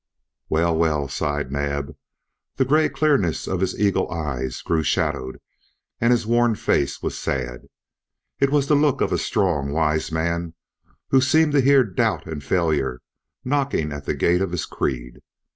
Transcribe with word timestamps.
"Well, 0.49 0.75
well," 0.75 1.07
sighed 1.07 1.51
Naab. 1.51 1.95
The 2.55 2.65
gray 2.65 2.89
clearness 2.89 3.45
of 3.47 3.59
his 3.59 3.79
eagle 3.79 4.09
eyes 4.09 4.63
grew 4.63 4.81
shadowed 4.81 5.39
and 5.99 6.09
his 6.09 6.25
worn 6.25 6.55
face 6.55 7.03
was 7.03 7.15
sad. 7.15 7.67
It 8.39 8.49
was 8.49 8.65
the 8.67 8.73
look 8.73 9.01
of 9.01 9.11
a 9.11 9.19
strong 9.19 9.71
wise 9.71 10.11
man 10.11 10.55
who 11.09 11.21
seemed 11.21 11.51
to 11.51 11.61
hear 11.61 11.83
doubt 11.83 12.25
and 12.25 12.43
failure 12.43 13.03
knocking 13.45 13.91
at 13.93 14.05
the 14.05 14.15
gate 14.15 14.41
of 14.41 14.49
his 14.53 14.65
creed. 14.65 15.19